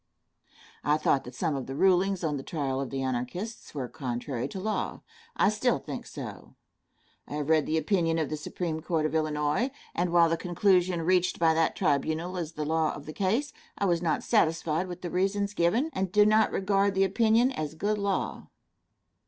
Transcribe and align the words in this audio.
I 0.83 0.97
thought 0.97 1.25
that 1.25 1.35
some 1.35 1.55
of 1.55 1.67
the 1.67 1.75
rulings 1.75 2.23
on 2.23 2.35
the 2.37 2.41
trial 2.41 2.81
of 2.81 2.89
the 2.89 3.03
Anarchists 3.03 3.75
were 3.75 3.87
contrary 3.87 4.47
to 4.47 4.59
law. 4.59 5.01
I 5.35 5.51
think 5.51 6.07
so 6.07 6.09
still. 6.09 6.55
I 7.27 7.33
have 7.35 7.49
read 7.49 7.67
the 7.67 7.77
opinion 7.77 8.17
of 8.17 8.27
the 8.31 8.35
Supreme 8.35 8.81
Court 8.81 9.05
of 9.05 9.13
Illinois, 9.13 9.69
and 9.93 10.11
while 10.11 10.27
the 10.27 10.37
conclusion 10.37 11.03
reached 11.03 11.37
by 11.37 11.53
that 11.53 11.75
tribunal 11.75 12.35
is 12.35 12.53
the 12.53 12.65
law 12.65 12.95
of 12.95 13.05
that 13.05 13.13
case, 13.13 13.53
I 13.77 13.85
was 13.85 14.01
not 14.01 14.23
satisfied 14.23 14.87
with 14.87 15.03
the 15.03 15.11
reasons 15.11 15.53
given, 15.53 15.91
and 15.93 16.11
do 16.11 16.25
not 16.25 16.49
regard 16.51 16.95
the 16.95 17.03
opinion 17.03 17.51
as 17.51 17.75
good 17.75 17.99
law. 17.99 18.47